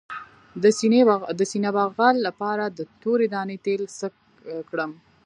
[1.37, 4.07] د سینې بغل لپاره د تورې دانې تېل څه
[4.69, 4.91] کړم؟